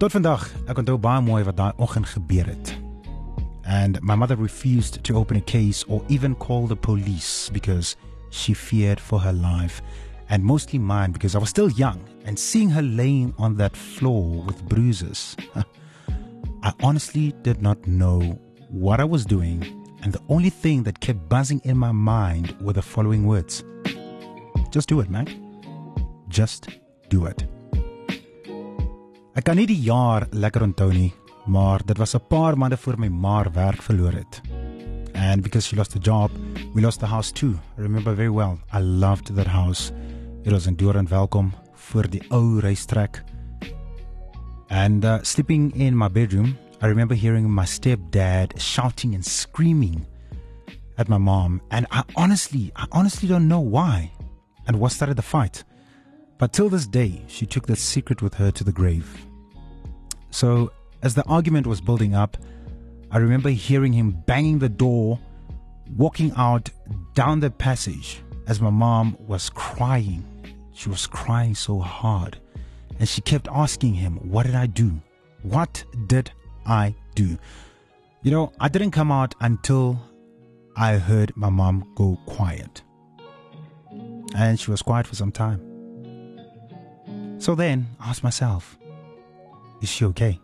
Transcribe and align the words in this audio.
Tot 0.00 0.14
vandag, 0.16 0.46
ek 0.64 0.78
onthou 0.80 0.96
baie 0.96 1.20
mooi 1.20 1.42
wat 1.44 1.58
daai 1.58 1.76
oggend 1.76 2.06
gebeur 2.08 2.46
het. 2.48 2.70
And 3.68 3.98
my 4.00 4.14
mother 4.16 4.34
refused 4.34 5.02
to 5.04 5.16
open 5.18 5.36
a 5.36 5.42
case 5.42 5.84
or 5.88 6.00
even 6.08 6.34
call 6.36 6.66
the 6.66 6.76
police 6.76 7.50
because 7.52 7.96
she 8.30 8.54
feared 8.54 8.98
for 8.98 9.20
her 9.20 9.34
life 9.34 9.82
and 10.30 10.42
mostly 10.42 10.78
mine 10.78 11.12
because 11.12 11.34
I 11.34 11.38
was 11.38 11.50
still 11.50 11.68
young 11.68 12.00
and 12.24 12.38
seeing 12.38 12.70
her 12.70 12.80
laying 12.80 13.34
on 13.36 13.56
that 13.56 13.76
floor 13.76 14.42
with 14.42 14.64
bruises. 14.70 15.36
I 16.62 16.72
honestly 16.82 17.34
did 17.42 17.60
not 17.60 17.86
know 17.86 18.40
what 18.70 19.00
I 19.00 19.04
was 19.04 19.26
doing 19.26 19.84
and 20.02 20.14
the 20.14 20.22
only 20.30 20.48
thing 20.48 20.82
that 20.84 21.00
kept 21.00 21.28
buzzing 21.28 21.60
in 21.64 21.76
my 21.76 21.92
mind 21.92 22.56
were 22.62 22.72
the 22.72 22.80
following 22.80 23.26
words. 23.26 23.62
Just 24.70 24.88
do 24.88 25.00
it, 25.00 25.10
man. 25.10 25.28
Just 26.30 26.70
do 27.10 27.26
it. 27.26 27.49
Ek 29.40 29.46
kan 29.48 29.56
nie 29.56 29.64
die 29.64 29.86
jaar 29.86 30.26
lekker 30.36 30.60
onthou 30.66 30.90
nie, 30.92 31.14
maar 31.48 31.80
dit 31.88 31.96
was 31.96 32.14
'n 32.14 32.20
paar 32.28 32.58
maande 32.58 32.76
voor 32.76 32.98
my 32.98 33.08
ma 33.08 33.50
werk 33.50 33.80
verloor 33.82 34.12
het. 34.12 34.42
And 35.14 35.42
because 35.42 35.66
she 35.66 35.76
lost 35.76 35.92
the 35.92 35.98
job, 35.98 36.30
we 36.74 36.82
lost 36.82 37.00
the 37.00 37.06
house 37.06 37.32
too. 37.32 37.58
I 37.78 37.80
remember 37.80 38.14
very 38.14 38.28
well. 38.28 38.58
I 38.70 38.80
loved 38.80 39.34
that 39.36 39.46
house. 39.46 39.92
It 40.44 40.52
was 40.52 40.66
endurend 40.66 41.08
welkom 41.08 41.54
vir 41.74 42.10
die 42.10 42.22
ou 42.30 42.60
reistrek. 42.60 43.24
And 44.68 45.04
uh, 45.04 45.22
sleeping 45.22 45.72
in 45.74 45.96
my 45.96 46.08
bedroom, 46.08 46.58
I 46.82 46.86
remember 46.86 47.16
hearing 47.16 47.50
my 47.50 47.64
stepdad 47.64 48.60
shouting 48.60 49.14
and 49.14 49.24
screaming 49.24 50.06
at 50.96 51.08
my 51.08 51.18
mom. 51.18 51.62
And 51.70 51.86
I 51.90 52.02
honestly, 52.14 52.72
I 52.76 52.84
honestly 52.90 53.28
don't 53.28 53.48
know 53.48 53.70
why 53.70 54.10
and 54.66 54.76
what 54.76 54.92
started 54.92 55.16
the 55.16 55.22
fight. 55.22 55.64
But 56.36 56.52
till 56.52 56.68
this 56.68 56.86
day, 56.86 57.22
she 57.26 57.46
took 57.46 57.66
that 57.66 57.78
secret 57.78 58.20
with 58.20 58.34
her 58.34 58.50
to 58.50 58.64
the 58.64 58.72
grave. 58.72 59.29
So, 60.40 60.72
as 61.02 61.14
the 61.14 61.22
argument 61.24 61.66
was 61.66 61.82
building 61.82 62.14
up, 62.14 62.38
I 63.10 63.18
remember 63.18 63.50
hearing 63.50 63.92
him 63.92 64.12
banging 64.26 64.58
the 64.58 64.70
door, 64.70 65.18
walking 65.98 66.32
out 66.34 66.70
down 67.12 67.40
the 67.40 67.50
passage 67.50 68.22
as 68.46 68.58
my 68.58 68.70
mom 68.70 69.18
was 69.28 69.50
crying. 69.50 70.24
She 70.72 70.88
was 70.88 71.06
crying 71.06 71.54
so 71.54 71.78
hard. 71.80 72.38
And 72.98 73.06
she 73.06 73.20
kept 73.20 73.48
asking 73.52 73.92
him, 73.92 74.16
What 74.30 74.46
did 74.46 74.54
I 74.54 74.64
do? 74.64 75.02
What 75.42 75.84
did 76.06 76.30
I 76.64 76.94
do? 77.14 77.36
You 78.22 78.30
know, 78.30 78.50
I 78.58 78.70
didn't 78.70 78.92
come 78.92 79.12
out 79.12 79.34
until 79.42 80.00
I 80.74 80.96
heard 80.96 81.36
my 81.36 81.50
mom 81.50 81.92
go 81.96 82.18
quiet. 82.24 82.80
And 84.34 84.58
she 84.58 84.70
was 84.70 84.80
quiet 84.80 85.06
for 85.06 85.16
some 85.16 85.32
time. 85.32 85.60
So 87.36 87.54
then 87.54 87.88
I 88.00 88.08
asked 88.08 88.24
myself, 88.24 88.78
is 89.80 89.88
she 89.88 90.04
okay? 90.06 90.38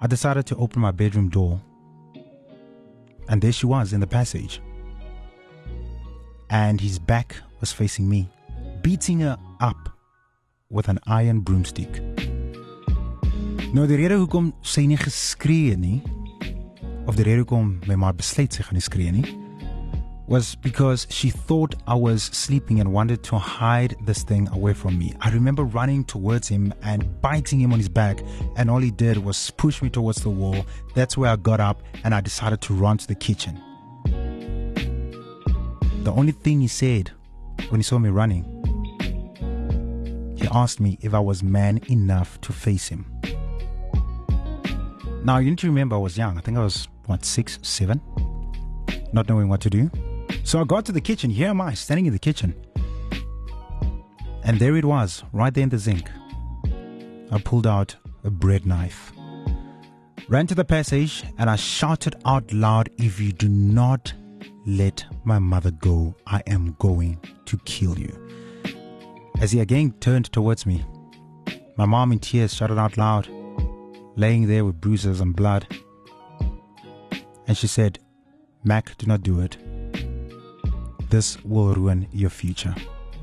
I 0.00 0.06
decided 0.06 0.46
to 0.46 0.56
open 0.56 0.80
my 0.80 0.90
bedroom 0.90 1.28
door, 1.28 1.60
and 3.28 3.42
there 3.42 3.52
she 3.52 3.66
was 3.66 3.92
in 3.92 4.00
the 4.00 4.06
passage. 4.06 4.60
And 6.50 6.80
his 6.80 6.98
back 6.98 7.36
was 7.60 7.72
facing 7.72 8.08
me, 8.08 8.30
beating 8.82 9.20
her 9.20 9.36
up 9.60 9.90
with 10.70 10.88
an 10.88 10.98
iron 11.06 11.40
broomstick. 11.40 12.00
Nou 13.74 13.84
die 13.84 13.98
rede 14.00 14.16
hoekom 14.16 14.52
sy 14.64 14.86
nie 14.88 14.96
geskree 14.96 15.74
nie 15.76 15.98
of 17.04 17.18
die 17.18 17.26
rede 17.26 17.42
hoekom 17.42 17.74
my 17.84 17.98
ma 18.00 18.14
besluit 18.16 18.54
sy 18.54 18.64
gaan 18.64 18.78
nie 18.78 18.84
skree 18.84 19.12
nie 19.12 19.26
was 20.28 20.54
because 20.56 21.06
she 21.08 21.30
thought 21.30 21.74
I 21.86 21.94
was 21.94 22.22
sleeping 22.22 22.80
and 22.80 22.92
wanted 22.92 23.22
to 23.24 23.38
hide 23.38 23.96
this 24.04 24.22
thing 24.22 24.46
away 24.48 24.74
from 24.74 24.98
me. 24.98 25.14
I 25.20 25.30
remember 25.30 25.64
running 25.64 26.04
towards 26.04 26.46
him 26.46 26.74
and 26.82 27.20
biting 27.22 27.60
him 27.60 27.72
on 27.72 27.78
his 27.78 27.88
back, 27.88 28.20
and 28.56 28.70
all 28.70 28.78
he 28.78 28.90
did 28.90 29.16
was 29.16 29.50
push 29.52 29.80
me 29.80 29.88
towards 29.88 30.20
the 30.22 30.28
wall. 30.28 30.66
That's 30.94 31.16
where 31.16 31.30
I 31.30 31.36
got 31.36 31.60
up 31.60 31.82
and 32.04 32.14
I 32.14 32.20
decided 32.20 32.60
to 32.62 32.74
run 32.74 32.98
to 32.98 33.06
the 33.06 33.14
kitchen. 33.14 33.60
The 36.04 36.12
only 36.12 36.32
thing 36.32 36.60
he 36.60 36.68
said 36.68 37.10
when 37.70 37.80
he 37.80 37.82
saw 37.82 37.98
me 37.98 38.10
running, 38.10 38.44
he 40.36 40.46
asked 40.52 40.78
me 40.78 40.98
if 41.00 41.14
I 41.14 41.20
was 41.20 41.42
man 41.42 41.80
enough 41.88 42.38
to 42.42 42.52
face 42.52 42.88
him. 42.88 43.06
Now, 45.24 45.38
you 45.38 45.50
need 45.50 45.58
to 45.58 45.66
remember 45.66 45.96
I 45.96 45.98
was 45.98 46.16
young. 46.16 46.38
I 46.38 46.42
think 46.42 46.56
I 46.56 46.62
was, 46.62 46.86
what, 47.06 47.24
six, 47.24 47.58
seven? 47.62 48.00
Not 49.12 49.28
knowing 49.28 49.48
what 49.48 49.60
to 49.62 49.70
do. 49.70 49.90
So 50.48 50.58
I 50.58 50.64
got 50.64 50.86
to 50.86 50.92
the 50.92 51.00
kitchen. 51.02 51.28
Here 51.28 51.48
am 51.48 51.60
I, 51.60 51.74
standing 51.74 52.06
in 52.06 52.14
the 52.14 52.18
kitchen. 52.18 52.54
And 54.44 54.58
there 54.58 54.78
it 54.78 54.84
was, 54.86 55.22
right 55.30 55.52
there 55.52 55.64
in 55.64 55.68
the 55.68 55.76
zinc. 55.76 56.10
I 57.30 57.38
pulled 57.38 57.66
out 57.66 57.94
a 58.24 58.30
bread 58.30 58.64
knife, 58.64 59.12
ran 60.26 60.46
to 60.46 60.54
the 60.54 60.64
passage, 60.64 61.22
and 61.36 61.50
I 61.50 61.56
shouted 61.56 62.16
out 62.24 62.50
loud 62.50 62.88
If 62.96 63.20
you 63.20 63.30
do 63.32 63.46
not 63.46 64.14
let 64.64 65.04
my 65.22 65.38
mother 65.38 65.70
go, 65.70 66.14
I 66.26 66.42
am 66.46 66.74
going 66.78 67.20
to 67.44 67.58
kill 67.66 67.98
you. 67.98 68.14
As 69.42 69.52
he 69.52 69.60
again 69.60 69.92
turned 70.00 70.32
towards 70.32 70.64
me, 70.64 70.82
my 71.76 71.84
mom 71.84 72.10
in 72.10 72.20
tears 72.20 72.54
shouted 72.54 72.78
out 72.78 72.96
loud, 72.96 73.28
laying 74.16 74.48
there 74.48 74.64
with 74.64 74.80
bruises 74.80 75.20
and 75.20 75.36
blood. 75.36 75.66
And 77.46 77.54
she 77.54 77.66
said, 77.66 77.98
Mac, 78.64 78.96
do 78.96 79.06
not 79.06 79.22
do 79.22 79.40
it. 79.40 79.58
This 81.10 81.42
will 81.44 81.74
ruin 81.74 82.06
your 82.12 82.30
future. 82.30 82.74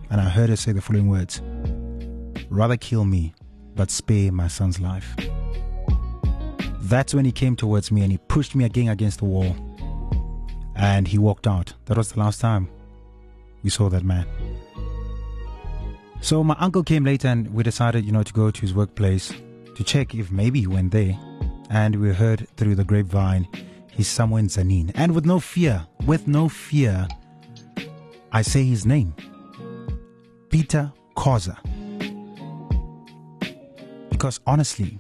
And 0.10 0.20
I 0.20 0.30
heard 0.30 0.50
her 0.50 0.56
say 0.56 0.72
the 0.72 0.82
following 0.82 1.10
words 1.10 1.42
Rather 2.50 2.78
kill 2.78 3.06
me, 3.06 3.34
but 3.76 3.92
spare 3.92 4.32
my 4.32 4.48
son's 4.48 4.80
life. 4.80 5.16
That's 6.82 7.14
when 7.14 7.26
he 7.26 7.32
came 7.32 7.56
towards 7.56 7.92
me 7.92 8.04
and 8.04 8.12
he 8.12 8.18
pushed 8.18 8.56
me 8.56 8.66
again 8.66 8.90
against 8.90 9.20
the 9.20 9.26
wall. 9.26 9.56
And 10.76 11.08
he 11.08 11.18
walked 11.18 11.48
out. 11.48 11.74
That 11.86 11.98
was 11.98 12.12
the 12.12 12.20
last 12.20 12.40
time 12.40 12.70
we 13.64 13.70
saw 13.70 13.90
that 13.90 14.04
man. 14.04 14.28
So 16.22 16.44
my 16.44 16.56
uncle 16.60 16.84
came 16.84 17.04
later 17.04 17.28
and 17.28 17.54
we 17.54 17.64
decided, 17.64 18.06
you 18.06 18.12
know, 18.12 18.24
to 18.24 18.34
go 18.34 18.52
to 18.52 18.62
his 18.62 18.74
workplace 18.74 19.34
to 19.76 19.84
check 19.84 20.16
if 20.16 20.32
maybe 20.32 20.62
he 20.62 20.68
went 20.68 20.92
there. 20.92 21.18
And 21.70 21.96
we 21.96 22.14
heard 22.14 22.48
through 22.58 22.76
the 22.76 22.84
grapevine 22.84 23.48
he's 23.92 24.08
somewhere 24.08 24.40
in 24.40 24.48
Zanin. 24.48 24.92
And 24.96 25.14
with 25.14 25.26
no 25.26 25.40
fear, 25.40 25.86
with 26.06 26.28
no 26.28 26.50
fear, 26.50 27.08
I 28.36 28.42
say 28.42 28.66
his 28.66 28.86
name 28.86 29.16
Peter 30.50 30.92
Koza. 31.16 31.56
Because 34.10 34.42
honestly, 34.46 35.00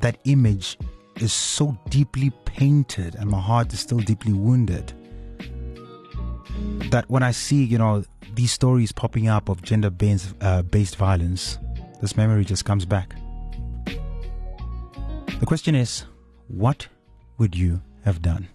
that 0.00 0.18
image 0.24 0.78
is 1.20 1.32
so 1.32 1.78
deeply 1.88 2.32
painted 2.44 3.14
and 3.14 3.30
my 3.30 3.38
heart 3.38 3.72
is 3.72 3.78
still 3.78 4.00
deeply 4.00 4.32
wounded 4.32 4.94
that 6.90 7.04
when 7.06 7.22
I 7.22 7.30
see, 7.30 7.62
you 7.62 7.78
know, 7.78 8.02
these 8.34 8.50
stories 8.50 8.90
popping 8.90 9.28
up 9.28 9.48
of 9.48 9.62
gender 9.62 9.88
based, 9.88 10.34
uh, 10.40 10.62
based 10.62 10.96
violence, 10.96 11.56
this 12.00 12.16
memory 12.16 12.44
just 12.44 12.64
comes 12.64 12.84
back. 12.84 13.14
The 15.38 15.46
question 15.46 15.76
is, 15.76 16.04
what 16.48 16.88
would 17.38 17.54
you 17.54 17.80
have 18.04 18.22
done? 18.22 18.48